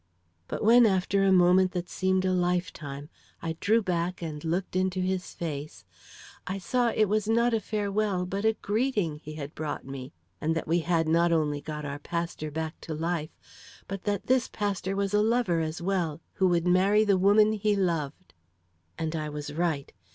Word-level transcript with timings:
But 0.47 0.63
when, 0.63 0.87
after 0.87 1.23
a 1.23 1.31
moment 1.31 1.73
that 1.73 1.87
seemed 1.87 2.25
a 2.25 2.33
lifetime, 2.33 3.09
I 3.39 3.55
drew 3.59 3.83
back 3.83 4.19
and 4.19 4.43
looked 4.43 4.75
into 4.75 4.99
his 4.99 5.35
face, 5.35 5.85
I 6.47 6.57
saw 6.57 6.89
it 6.89 7.05
was 7.05 7.27
not 7.27 7.53
a 7.53 7.59
farewell, 7.59 8.25
but 8.25 8.43
a 8.43 8.53
greeting, 8.53 9.19
he 9.21 9.33
had 9.33 9.53
brought 9.53 9.85
me, 9.85 10.11
and 10.41 10.55
that 10.55 10.67
we 10.67 10.79
had 10.79 11.07
not 11.07 11.31
only 11.31 11.61
got 11.61 11.85
our 11.85 11.99
pastor 11.99 12.49
back 12.49 12.81
to 12.81 12.95
life, 12.95 13.37
but 13.87 14.05
that 14.05 14.25
this 14.25 14.47
pastor 14.47 14.95
was 14.95 15.13
a 15.13 15.21
lover 15.21 15.59
as 15.59 15.83
well, 15.83 16.19
who 16.33 16.47
would 16.47 16.65
marry 16.65 17.03
the 17.05 17.15
woman 17.15 17.51
he 17.53 17.75
loved. 17.75 18.33
"And 18.97 19.15
I 19.15 19.29
was 19.29 19.53
right. 19.53 19.93